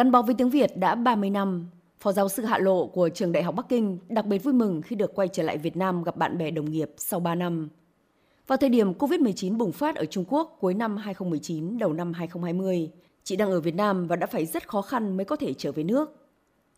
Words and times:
Gắn 0.00 0.10
bó 0.10 0.22
với 0.22 0.34
tiếng 0.34 0.50
Việt 0.50 0.76
đã 0.76 0.94
30 0.94 1.30
năm, 1.30 1.66
Phó 1.98 2.12
giáo 2.12 2.28
sư 2.28 2.44
Hạ 2.44 2.58
Lộ 2.58 2.86
của 2.86 3.08
trường 3.08 3.32
Đại 3.32 3.42
học 3.42 3.54
Bắc 3.54 3.68
Kinh 3.68 3.98
đặc 4.08 4.26
biệt 4.26 4.38
vui 4.38 4.54
mừng 4.54 4.82
khi 4.82 4.96
được 4.96 5.14
quay 5.14 5.28
trở 5.28 5.42
lại 5.42 5.58
Việt 5.58 5.76
Nam 5.76 6.02
gặp 6.02 6.16
bạn 6.16 6.38
bè 6.38 6.50
đồng 6.50 6.70
nghiệp 6.70 6.90
sau 6.96 7.20
3 7.20 7.34
năm. 7.34 7.68
Vào 8.46 8.56
thời 8.56 8.70
điểm 8.70 8.92
COVID-19 8.92 9.56
bùng 9.56 9.72
phát 9.72 9.96
ở 9.96 10.04
Trung 10.04 10.24
Quốc 10.28 10.56
cuối 10.60 10.74
năm 10.74 10.96
2019, 10.96 11.78
đầu 11.78 11.92
năm 11.92 12.12
2020, 12.12 12.90
chị 13.24 13.36
đang 13.36 13.50
ở 13.50 13.60
Việt 13.60 13.74
Nam 13.74 14.06
và 14.06 14.16
đã 14.16 14.26
phải 14.26 14.46
rất 14.46 14.68
khó 14.68 14.82
khăn 14.82 15.16
mới 15.16 15.24
có 15.24 15.36
thể 15.36 15.54
trở 15.54 15.72
về 15.72 15.84
nước. 15.84 16.26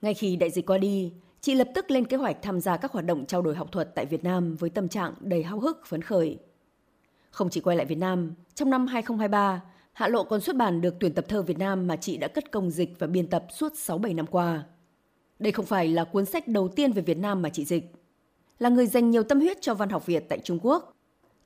Ngay 0.02 0.14
khi 0.14 0.36
đại 0.36 0.50
dịch 0.50 0.66
qua 0.66 0.79
đi, 0.79 1.12
chị 1.41 1.54
lập 1.54 1.68
tức 1.75 1.91
lên 1.91 2.04
kế 2.04 2.16
hoạch 2.16 2.43
tham 2.43 2.61
gia 2.61 2.77
các 2.77 2.93
hoạt 2.93 3.07
động 3.07 3.27
trao 3.27 3.43
đổi 3.43 3.54
học 3.54 3.73
thuật 3.73 3.95
tại 3.95 4.07
Việt 4.07 4.25
Nam 4.25 4.57
với 4.57 4.70
tâm 4.70 4.89
trạng 4.89 5.14
đầy 5.20 5.43
háo 5.43 5.61
hức 5.61 5.86
phấn 5.86 6.02
khởi. 6.02 6.39
Không 7.30 7.50
chỉ 7.50 7.61
quay 7.61 7.77
lại 7.77 7.86
Việt 7.86 7.98
Nam, 7.98 8.34
trong 8.54 8.70
năm 8.70 8.86
2023, 8.86 9.61
Hạ 9.93 10.09
Lộ 10.09 10.25
còn 10.25 10.41
xuất 10.41 10.57
bản 10.57 10.81
được 10.81 10.95
tuyển 11.01 11.15
tập 11.15 11.25
thơ 11.29 11.43
Việt 11.43 11.59
Nam 11.59 11.87
mà 11.87 11.97
chị 11.97 12.17
đã 12.17 12.29
cất 12.29 12.51
công 12.51 12.71
dịch 12.71 12.99
và 12.99 13.07
biên 13.07 13.27
tập 13.27 13.47
suốt 13.51 13.73
6-7 13.73 14.15
năm 14.15 14.27
qua. 14.27 14.65
Đây 15.39 15.53
không 15.53 15.67
phải 15.67 15.89
là 15.89 16.05
cuốn 16.05 16.25
sách 16.25 16.49
đầu 16.49 16.69
tiên 16.69 16.93
về 16.93 17.03
Việt 17.03 17.19
Nam 17.19 17.43
mà 17.43 17.49
chị 17.49 17.64
dịch. 17.64 17.93
Là 18.59 18.69
người 18.69 18.86
dành 18.86 19.11
nhiều 19.11 19.23
tâm 19.23 19.41
huyết 19.41 19.63
cho 19.63 19.75
văn 19.75 19.89
học 19.89 20.07
Việt 20.07 20.25
tại 20.29 20.39
Trung 20.39 20.59
Quốc. 20.63 20.97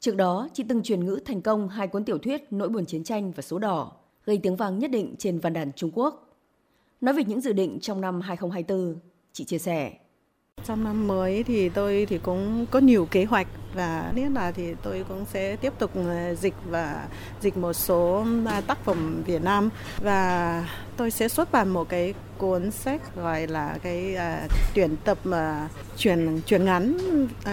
Trước 0.00 0.16
đó, 0.16 0.48
chị 0.52 0.64
từng 0.68 0.82
truyền 0.82 1.04
ngữ 1.04 1.20
thành 1.24 1.42
công 1.42 1.68
hai 1.68 1.88
cuốn 1.88 2.04
tiểu 2.04 2.18
thuyết 2.18 2.42
Nỗi 2.50 2.68
buồn 2.68 2.86
chiến 2.86 3.04
tranh 3.04 3.32
và 3.32 3.42
Số 3.42 3.58
đỏ, 3.58 3.92
gây 4.24 4.38
tiếng 4.38 4.56
vang 4.56 4.78
nhất 4.78 4.90
định 4.90 5.14
trên 5.18 5.38
văn 5.38 5.52
đàn 5.52 5.72
Trung 5.72 5.90
Quốc. 5.94 6.38
Nói 7.00 7.14
về 7.14 7.24
những 7.24 7.40
dự 7.40 7.52
định 7.52 7.78
trong 7.80 8.00
năm 8.00 8.20
2024, 8.20 8.96
chị 9.32 9.44
chia 9.44 9.58
sẻ. 9.58 9.92
Trong 10.64 10.84
năm 10.84 11.06
mới 11.06 11.42
thì 11.42 11.68
tôi 11.68 12.06
thì 12.08 12.18
cũng 12.18 12.66
có 12.70 12.78
nhiều 12.78 13.08
kế 13.10 13.24
hoạch 13.24 13.46
và 13.74 14.12
nhất 14.14 14.32
là 14.34 14.52
thì 14.52 14.74
tôi 14.82 15.04
cũng 15.08 15.24
sẽ 15.32 15.56
tiếp 15.56 15.72
tục 15.78 15.90
ờ, 15.94 16.34
dịch 16.34 16.54
và 16.70 17.06
dịch 17.40 17.56
một 17.56 17.72
số 17.72 18.24
ờ, 18.46 18.60
tác 18.60 18.84
phẩm 18.84 19.22
Việt 19.26 19.42
Nam. 19.42 19.70
Và 19.98 20.64
tôi 20.96 21.10
sẽ 21.10 21.28
xuất 21.28 21.52
bản 21.52 21.68
một 21.68 21.88
cái 21.88 22.14
cuốn 22.38 22.70
sách 22.70 23.16
gọi 23.16 23.46
là 23.46 23.78
cái 23.82 24.16
uh, 24.16 24.50
tuyển 24.74 24.96
tập 25.04 25.18
uh, 25.28 25.34
truyền 25.96 26.40
truyền 26.46 26.64
ngắn 26.64 26.96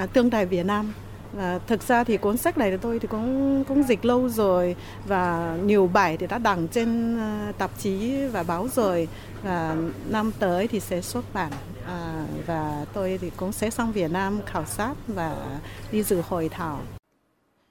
uh, 0.04 0.14
tương 0.14 0.30
đài 0.30 0.46
Việt 0.46 0.66
Nam. 0.66 0.94
Và 1.34 1.60
thực 1.68 1.82
ra 1.88 2.04
thì 2.04 2.18
cuốn 2.18 2.38
sách 2.38 2.58
này 2.58 2.72
của 2.72 2.78
tôi 2.82 3.00
thì 3.00 3.08
cũng 3.08 3.64
cũng 3.68 3.84
dịch 3.84 4.06
lâu 4.06 4.30
rồi 4.30 4.76
và 5.08 5.58
nhiều 5.64 5.90
bài 5.94 6.18
thì 6.18 6.28
đã 6.28 6.38
đăng 6.38 6.68
trên 6.68 7.16
uh, 7.16 7.58
tạp 7.58 7.72
chí 7.80 8.26
và 8.32 8.44
báo 8.44 8.68
rồi. 8.76 9.08
Và 9.44 9.76
năm 10.10 10.32
tới 10.40 10.68
thì 10.68 10.80
sẽ 10.80 11.02
xuất 11.02 11.34
bản 11.34 11.52
à, 11.86 12.28
và 12.46 12.86
tôi 12.94 13.18
thì 13.22 13.32
cũng 13.38 13.52
sẽ 13.52 13.70
sang 13.70 13.92
Việt 13.92 14.12
Nam 14.12 14.42
khảo 14.46 14.66
sát 14.66 14.96
và 15.08 15.62
đi 15.92 16.04
dự 16.04 16.22
hội 16.22 16.50
thảo. 16.50 16.82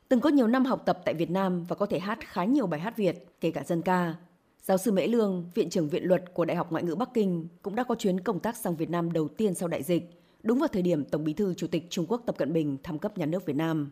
Từng 0.09 0.21
có 0.21 0.29
nhiều 0.29 0.47
năm 0.47 0.65
học 0.65 0.83
tập 0.87 0.99
tại 1.05 1.15
Việt 1.15 1.31
Nam 1.31 1.65
và 1.65 1.77
có 1.77 1.87
thể 1.87 1.99
hát 1.99 2.19
khá 2.21 2.45
nhiều 2.45 2.67
bài 2.67 2.81
hát 2.81 2.97
Việt, 2.97 3.27
kể 3.41 3.51
cả 3.51 3.65
dân 3.65 3.83
ca. 3.83 4.15
Giáo 4.63 4.79
sư 4.79 4.93
Mễ 4.93 5.07
Lương, 5.07 5.51
Viện 5.55 5.71
trưởng 5.71 5.89
Viện 5.89 6.05
Luật 6.05 6.35
của 6.35 6.45
Đại 6.45 6.57
học 6.57 6.73
Ngoại 6.73 6.85
ngữ 6.85 6.95
Bắc 6.95 7.15
Kinh 7.15 7.49
cũng 7.63 7.75
đã 7.75 7.85
có 7.85 7.95
chuyến 7.95 8.21
công 8.21 8.41
tác 8.41 8.57
sang 8.57 8.77
Việt 8.77 8.91
Nam 8.91 9.13
đầu 9.13 9.29
tiên 9.29 9.55
sau 9.55 9.69
đại 9.69 9.83
dịch, 9.83 10.23
đúng 10.43 10.59
vào 10.59 10.69
thời 10.69 10.83
điểm 10.83 11.05
Tổng 11.05 11.25
bí 11.25 11.33
thư 11.33 11.55
Chủ 11.55 11.67
tịch 11.67 11.87
Trung 11.91 12.07
Quốc 12.09 12.23
Tập 12.27 12.39
Cận 12.39 12.53
Bình 12.53 12.77
thăm 12.83 12.99
cấp 12.99 13.19
nhà 13.19 13.27
nước 13.27 13.47
Việt 13.47 13.57
Nam. 13.57 13.91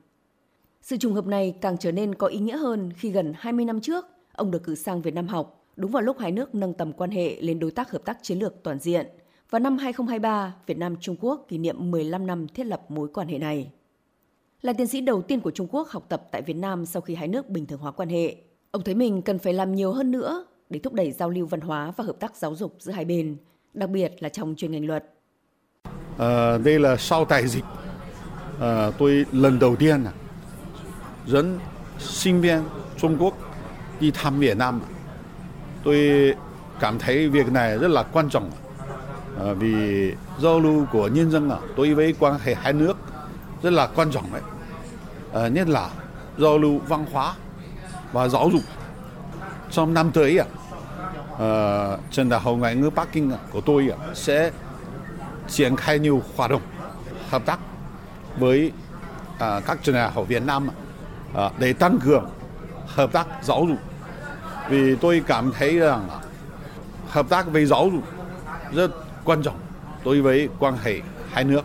Sự 0.83 0.97
trùng 0.97 1.15
hợp 1.15 1.27
này 1.27 1.55
càng 1.61 1.79
trở 1.79 1.93
nên 1.93 2.15
có 2.15 2.27
ý 2.27 2.39
nghĩa 2.39 2.57
hơn 2.57 2.93
khi 2.97 3.11
gần 3.11 3.33
20 3.37 3.65
năm 3.65 3.81
trước, 3.81 4.05
ông 4.33 4.51
được 4.51 4.65
cử 4.65 4.75
sang 4.75 5.03
Việt 5.03 5.15
Nam 5.15 5.29
học, 5.29 5.65
đúng 5.77 5.91
vào 5.91 6.03
lúc 6.03 6.19
hai 6.19 6.33
nước 6.33 6.55
nâng 6.55 6.75
tầm 6.75 6.93
quan 6.93 7.11
hệ 7.11 7.41
lên 7.41 7.59
đối 7.59 7.71
tác 7.71 7.91
hợp 7.91 8.05
tác 8.05 8.19
chiến 8.23 8.39
lược 8.39 8.63
toàn 8.63 8.79
diện– 8.79 9.07
và 9.51 9.59
năm 9.59 9.79
2023, 9.79 10.55
Việt 10.67 10.79
Nam 10.79 10.97
Trung 11.01 11.17
Quốc 11.21 11.47
kỷ 11.49 11.59
niệm 11.59 11.91
15 11.91 12.27
năm 12.27 12.49
thiết 12.49 12.65
lập 12.65 12.81
mối 12.89 13.09
quan 13.15 13.29
hệ 13.29 13.39
này. 13.39 13.71
Là 14.63 14.73
tiến 14.73 14.87
sĩ 14.87 15.01
đầu 15.01 15.23
tiên 15.23 15.41
của 15.41 15.51
Trung 15.51 15.67
Quốc 15.71 15.89
học 15.89 16.07
tập 16.09 16.23
tại 16.31 16.43
Việt 16.43 16.57
Nam 16.57 16.87
sau 16.87 17.03
khi 17.03 17.15
hai 17.15 17.29
nước 17.29 17.49
bình 17.49 17.67
thường 17.67 17.81
hóa 17.81 17.93
quan 17.93 18.09
hệ, 18.09 18.37
ông 18.71 18.83
thấy 18.85 18.95
mình 18.95 19.23
cần 19.23 19.39
phải 19.39 19.53
làm 19.53 19.75
nhiều 19.75 19.93
hơn 19.93 20.11
nữa 20.11 20.47
để 20.71 20.79
thúc 20.79 20.93
đẩy 20.93 21.13
giao 21.13 21.31
lưu 21.31 21.47
văn 21.47 21.61
hóa 21.61 21.93
và 21.97 22.05
hợp 22.05 22.17
tác 22.21 22.37
giáo 22.37 22.55
dục 22.55 22.77
giữa 22.79 22.93
hai 22.93 23.05
bên, 23.05 23.37
đặc 23.75 23.91
biệt 23.91 24.23
là 24.23 24.29
trong 24.29 24.55
chuyên 24.57 24.73
ngành 24.73 24.87
luật. 24.87 25.05
À, 26.19 26.59
đây 26.59 26.79
là 26.79 26.97
sau 26.97 27.25
đại 27.25 27.49
dịch, 27.49 27.65
à, 28.61 28.91
tôi 28.99 29.25
lần 29.33 29.59
đầu 29.59 29.77
tiên 29.77 30.05
à, 30.05 30.13
dẫn 31.27 31.59
sinh 31.99 32.41
viên 32.41 32.63
Trung 33.01 33.17
Quốc 33.21 33.35
đi 34.01 34.11
thăm 34.11 34.39
Việt 34.41 34.57
Nam. 34.57 34.81
Tôi 35.85 35.99
cảm 36.81 36.99
thấy 36.99 37.29
việc 37.29 37.53
này 37.53 37.79
rất 37.79 37.89
là 37.89 38.03
quan 38.03 38.31
trọng 38.31 38.51
à, 38.51 38.70
Ờ, 39.41 39.55
vì 39.55 40.13
giao 40.39 40.61
lưu 40.61 40.87
của 40.93 41.09
nhân 41.09 41.31
dân 41.31 41.51
à, 41.51 41.57
đối 41.77 41.95
với 41.95 42.15
quan 42.19 42.39
hệ 42.45 42.55
hai 42.55 42.73
nước 42.73 42.97
rất 43.63 43.73
là 43.73 43.87
quan 43.87 44.11
trọng 44.11 44.33
đấy 44.33 44.43
à, 44.43 44.51
ờ, 45.33 45.49
nhất 45.49 45.69
là 45.69 45.91
giao 46.39 46.59
lưu 46.59 46.81
văn 46.89 47.07
hóa 47.13 47.35
và 48.13 48.29
giáo 48.29 48.51
dục 48.53 48.63
trong 49.71 49.95
năm 49.95 50.11
tới 50.13 50.39
à, 50.39 50.45
à 50.45 51.39
ờ, 51.39 51.99
trường 52.11 52.29
đại 52.29 52.41
học 52.41 52.57
ngoại 52.59 52.75
ngữ 52.75 52.91
Bắc 52.91 53.13
Kinh 53.13 53.33
của 53.53 53.61
tôi 53.61 53.93
à, 53.99 54.15
sẽ 54.15 54.51
triển 55.49 55.77
khai 55.77 55.99
nhiều 55.99 56.23
hoạt 56.37 56.51
động 56.51 56.63
hợp 57.31 57.47
tác 57.47 57.59
với 58.39 58.73
à, 59.39 59.61
các 59.61 59.79
trường 59.83 59.95
đại 59.95 60.11
học 60.11 60.29
Việt 60.29 60.43
Nam 60.43 60.69
à, 61.35 61.51
để 61.59 61.73
tăng 61.73 61.99
cường 62.05 62.31
hợp 62.87 63.13
tác 63.13 63.27
giáo 63.43 63.67
dục. 63.69 63.79
Vì 64.69 64.97
tôi 64.97 65.23
cảm 65.27 65.53
thấy 65.59 65.79
rằng 65.79 66.09
hợp 67.09 67.29
tác 67.29 67.47
về 67.47 67.67
giáo 67.67 67.91
dục 67.93 68.05
rất 68.73 68.91
quan 69.25 69.43
trọng 69.43 69.61
đối 70.05 70.21
với 70.21 70.49
quan 70.59 70.75
hệ 70.77 71.01
hai 71.29 71.45
nước. 71.45 71.63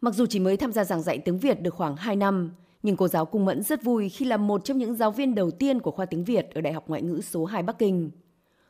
Mặc 0.00 0.14
dù 0.14 0.26
chỉ 0.26 0.40
mới 0.40 0.56
tham 0.56 0.72
gia 0.72 0.84
giảng 0.84 1.02
dạy 1.02 1.18
tiếng 1.18 1.38
Việt 1.38 1.60
được 1.60 1.74
khoảng 1.74 1.96
2 1.96 2.16
năm, 2.16 2.50
nhưng 2.82 2.96
cô 2.96 3.08
giáo 3.08 3.26
Cung 3.26 3.44
Mẫn 3.44 3.62
rất 3.62 3.82
vui 3.82 4.08
khi 4.08 4.24
là 4.24 4.36
một 4.36 4.64
trong 4.64 4.78
những 4.78 4.94
giáo 4.94 5.10
viên 5.10 5.34
đầu 5.34 5.50
tiên 5.50 5.80
của 5.80 5.90
khoa 5.90 6.06
tiếng 6.06 6.24
Việt 6.24 6.54
ở 6.54 6.60
Đại 6.60 6.72
học 6.72 6.84
Ngoại 6.86 7.02
ngữ 7.02 7.20
số 7.20 7.44
2 7.44 7.62
Bắc 7.62 7.78
Kinh. 7.78 8.10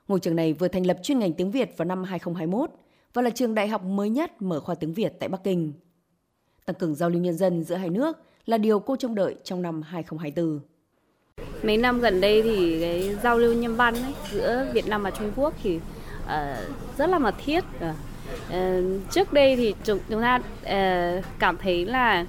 Ngôi 0.09 0.21
trường 0.21 0.37
này 0.37 0.53
vừa 0.53 0.69
thành 0.69 0.87
lập 0.87 0.97
chuyên 1.03 1.19
ngành 1.19 1.33
tiếng 1.33 1.51
Việt 1.51 1.75
vào 1.77 1.87
năm 1.87 2.05
2021 2.05 2.71
và 3.15 3.23
là 3.23 3.31
trường 3.31 3.55
đại 3.55 3.69
học 3.69 3.85
mới 3.85 4.11
nhất 4.11 4.43
mở 4.43 4.61
khoa 4.61 4.75
tiếng 4.75 4.93
Việt 4.93 5.13
tại 5.21 5.29
Bắc 5.29 5.45
Kinh. 5.45 5.73
Tăng 6.67 6.77
cường 6.77 6.95
giao 6.95 7.11
lưu 7.11 7.23
nhân 7.23 7.37
dân 7.37 7.65
giữa 7.65 7.75
hai 7.75 7.91
nước 7.91 8.17
là 8.47 8.59
điều 8.59 8.81
cô 8.81 8.97
trông 8.97 9.15
đợi 9.15 9.37
trong 9.45 9.63
năm 9.63 9.83
2024. 9.83 10.61
Mấy 11.63 11.77
năm 11.77 12.01
gần 12.01 12.21
đây 12.21 12.43
thì 12.43 12.81
cái 12.81 13.17
giao 13.23 13.39
lưu 13.39 13.55
nhân 13.55 13.77
văn 13.77 13.95
ấy, 13.95 14.15
giữa 14.33 14.67
Việt 14.75 14.89
Nam 14.89 15.03
và 15.03 15.11
Trung 15.11 15.33
Quốc 15.37 15.55
thì 15.63 15.81
uh, 16.33 16.99
rất 16.99 17.11
là 17.11 17.19
mật 17.19 17.35
thiết. 17.45 17.65
Uh, 17.89 17.95
trước 19.11 19.33
đây 19.33 19.57
thì 19.57 19.75
chúng, 19.85 19.99
chúng 20.09 20.23
ta 20.23 20.37
uh, 20.37 21.25
cảm 21.39 21.57
thấy 21.57 21.87
là 21.87 22.25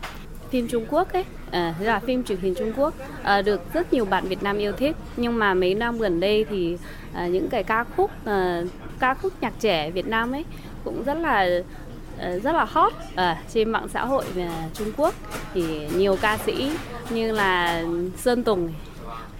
phim 0.49 0.67
Trung 0.67 0.85
Quốc 0.89 1.13
ấy 1.13 1.25
uh, 1.47 1.81
là 1.81 1.99
phim 1.99 2.23
truyền 2.23 2.39
hình 2.39 2.55
Trung 2.55 2.73
Quốc 2.77 2.93
được 3.45 3.73
rất 3.73 3.93
nhiều 3.93 4.05
bạn 4.05 4.27
Việt 4.27 4.43
Nam 4.43 4.57
yêu 4.57 4.71
thích. 4.71 4.95
Nhưng 5.17 5.39
mà 5.39 5.53
mấy 5.53 5.75
năm 5.75 5.99
gần 5.99 6.19
đây 6.19 6.45
thì 6.49 6.77
những 7.27 7.49
cái 7.49 7.63
ca 7.63 7.83
khúc 7.83 8.11
ca 8.99 9.13
khúc 9.13 9.33
nhạc 9.41 9.53
trẻ 9.59 9.91
Việt 9.91 10.07
Nam 10.07 10.31
ấy 10.31 10.45
cũng 10.83 11.03
rất 11.03 11.17
là 11.17 11.47
rất 12.17 12.55
là 12.55 12.65
hot 12.65 12.93
ở 13.15 13.35
trên 13.53 13.69
mạng 13.69 13.87
xã 13.93 14.05
hội 14.05 14.25
Trung 14.73 14.91
Quốc. 14.97 15.13
Thì 15.53 15.87
nhiều 15.95 16.17
ca 16.21 16.37
sĩ 16.37 16.71
như 17.09 17.31
là 17.31 17.83
Sơn 18.17 18.43
Tùng, 18.43 18.73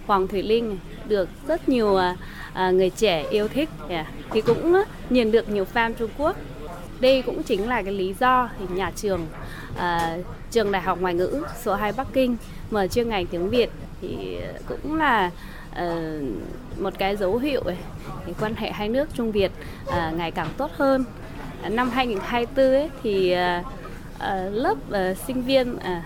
Hoàng 0.06 0.28
Thùy 0.28 0.42
Linh 0.42 0.78
được 1.08 1.28
rất 1.48 1.68
nhiều 1.68 1.96
à, 1.96 2.16
à, 2.52 2.70
người 2.70 2.90
trẻ 2.90 3.24
yêu 3.30 3.48
thích. 3.48 3.68
Dạ. 3.88 4.06
Thì 4.30 4.40
cũng 4.40 4.82
nhận 5.10 5.32
được 5.32 5.48
nhiều 5.48 5.66
fan 5.74 5.92
Trung 5.98 6.10
Quốc. 6.18 6.36
Đây 7.00 7.22
cũng 7.22 7.42
chính 7.42 7.68
là 7.68 7.82
cái 7.82 7.92
lý 7.92 8.14
do 8.20 8.48
thì 8.58 8.64
nhà 8.74 8.92
trường 8.96 9.26
à, 9.76 10.16
trường 10.50 10.72
đại 10.72 10.82
học 10.82 10.98
ngoại 11.00 11.14
ngữ 11.14 11.44
số 11.62 11.74
2 11.74 11.92
Bắc 11.92 12.06
Kinh 12.12 12.36
mở 12.70 12.86
chuyên 12.86 13.08
ngành 13.08 13.26
tiếng 13.26 13.50
Việt 13.50 13.70
thì 14.00 14.38
cũng 14.68 14.94
là 14.96 15.30
ờ, 15.74 16.20
một 16.78 16.92
cái 16.98 17.16
dấu 17.16 17.38
hiệu 17.38 17.62
thì 18.26 18.32
quan 18.40 18.54
hệ 18.54 18.70
hai 18.70 18.88
nước 18.88 19.08
Trung 19.14 19.32
Việt 19.32 19.52
ngày 20.16 20.30
càng 20.30 20.48
tốt 20.56 20.70
hơn. 20.76 21.04
Năm 21.70 21.90
2024 21.90 22.74
ấy, 22.74 22.90
thì 23.02 23.34
lớp 24.50 24.74
ờ, 24.90 25.14
sinh 25.14 25.42
viên 25.42 25.78
à, 25.78 26.02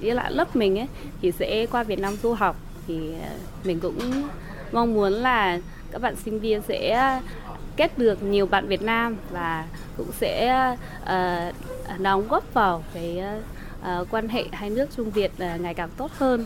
là 0.00 0.14
lại 0.14 0.32
lớp 0.32 0.56
mình 0.56 0.78
ấy 0.78 0.88
thì 1.22 1.32
sẽ 1.32 1.66
qua 1.66 1.82
Việt 1.82 1.98
Nam 1.98 2.16
du 2.22 2.32
học 2.32 2.56
thì 2.86 3.14
à, 3.22 3.36
mình 3.64 3.80
cũng 3.80 3.98
mong 4.72 4.94
muốn 4.94 5.12
là 5.12 5.60
các 5.90 6.02
bạn 6.02 6.16
sinh 6.16 6.40
viên 6.40 6.62
sẽ 6.62 7.20
kết 7.76 7.98
được 7.98 8.22
nhiều 8.22 8.46
bạn 8.46 8.68
Việt 8.68 8.82
Nam 8.82 9.16
và 9.30 9.68
cũng 9.96 10.12
sẽ 10.12 10.56
uh, 11.02 12.00
đóng 12.00 12.28
góp 12.28 12.54
vào 12.54 12.84
cái 12.94 13.22
uh, 13.80 14.06
quan 14.10 14.28
hệ 14.28 14.44
hai 14.52 14.70
nước 14.70 14.86
Trung 14.96 15.10
Việt 15.10 15.32
uh, 15.32 15.60
ngày 15.60 15.74
càng 15.74 15.90
tốt 15.96 16.10
hơn. 16.12 16.44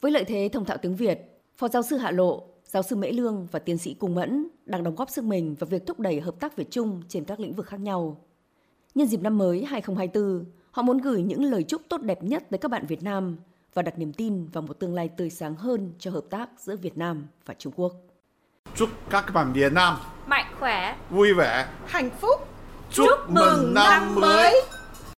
Với 0.00 0.12
lợi 0.12 0.24
thế 0.24 0.48
thông 0.52 0.64
thạo 0.64 0.76
tiếng 0.76 0.96
Việt, 0.96 1.40
Phó 1.56 1.68
giáo 1.68 1.82
sư 1.82 1.96
Hạ 1.96 2.10
Lộ, 2.10 2.42
giáo 2.64 2.82
sư 2.82 2.96
Mễ 2.96 3.10
Lương 3.10 3.46
và 3.50 3.58
tiến 3.58 3.78
sĩ 3.78 3.94
Cung 3.94 4.14
Mẫn 4.14 4.48
đang 4.66 4.84
đóng 4.84 4.94
góp 4.94 5.10
sức 5.10 5.24
mình 5.24 5.54
vào 5.54 5.66
việc 5.66 5.86
thúc 5.86 6.00
đẩy 6.00 6.20
hợp 6.20 6.40
tác 6.40 6.56
Việt 6.56 6.70
Trung 6.70 7.02
trên 7.08 7.24
các 7.24 7.40
lĩnh 7.40 7.54
vực 7.54 7.66
khác 7.66 7.80
nhau. 7.80 8.16
Nhân 8.94 9.08
dịp 9.08 9.22
năm 9.22 9.38
mới 9.38 9.64
2024, 9.64 10.44
họ 10.70 10.82
muốn 10.82 10.98
gửi 10.98 11.22
những 11.22 11.44
lời 11.44 11.62
chúc 11.62 11.82
tốt 11.88 12.02
đẹp 12.02 12.22
nhất 12.22 12.44
tới 12.50 12.58
các 12.58 12.70
bạn 12.70 12.86
Việt 12.86 13.02
Nam 13.02 13.36
và 13.78 13.82
đặt 13.82 13.98
niềm 13.98 14.12
tin 14.12 14.46
vào 14.46 14.62
một 14.62 14.72
tương 14.80 14.94
lai 14.94 15.08
tươi 15.16 15.30
sáng 15.30 15.56
hơn 15.56 15.92
cho 15.98 16.10
hợp 16.10 16.24
tác 16.30 16.48
giữa 16.58 16.76
Việt 16.76 16.98
Nam 16.98 17.26
và 17.46 17.54
Trung 17.58 17.72
Quốc. 17.76 17.92
Chúc 18.74 18.88
các 19.10 19.32
bạn 19.34 19.52
Việt 19.52 19.72
Nam 19.72 19.96
mạnh 20.26 20.46
khỏe, 20.58 20.96
vui 21.10 21.34
vẻ, 21.34 21.68
hạnh 21.86 22.10
phúc. 22.20 22.48
Chúc, 22.90 23.06
Chúc 23.08 23.30
mừng 23.30 23.74
năm 23.74 24.14
mới. 24.14 24.62